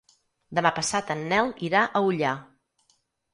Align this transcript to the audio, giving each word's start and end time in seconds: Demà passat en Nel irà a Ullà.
Demà 0.59 0.71
passat 0.77 1.11
en 1.15 1.21
Nel 1.33 1.51
irà 1.69 1.83
a 1.85 2.03
Ullà. 2.09 2.33